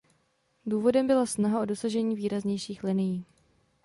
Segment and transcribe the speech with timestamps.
[0.65, 3.25] Důvodem byla snaha o dosažení výraznějších linií.